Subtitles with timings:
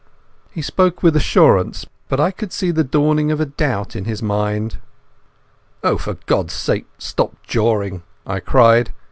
[0.49, 4.19] He spoke with assurance, but I could see the dawning of a doubt in his
[4.23, 4.79] mind.
[5.83, 8.93] "Oh, for God's sake stop jawing," I cried.